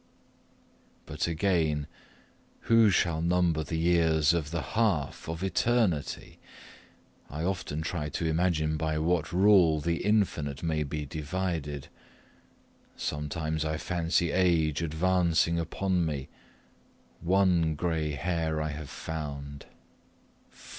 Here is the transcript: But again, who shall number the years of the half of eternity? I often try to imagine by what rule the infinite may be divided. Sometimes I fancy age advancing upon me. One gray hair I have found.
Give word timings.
But 1.05 1.27
again, 1.27 1.85
who 2.61 2.89
shall 2.89 3.21
number 3.21 3.63
the 3.63 3.77
years 3.77 4.33
of 4.33 4.49
the 4.49 4.63
half 4.73 5.29
of 5.29 5.43
eternity? 5.43 6.39
I 7.29 7.43
often 7.43 7.83
try 7.83 8.09
to 8.09 8.25
imagine 8.25 8.77
by 8.77 8.97
what 8.97 9.31
rule 9.31 9.79
the 9.79 10.03
infinite 10.03 10.63
may 10.63 10.81
be 10.81 11.05
divided. 11.05 11.87
Sometimes 12.97 13.63
I 13.63 13.77
fancy 13.77 14.31
age 14.31 14.81
advancing 14.81 15.59
upon 15.59 16.03
me. 16.07 16.29
One 17.21 17.75
gray 17.75 18.13
hair 18.13 18.59
I 18.59 18.69
have 18.71 18.89
found. 18.89 19.67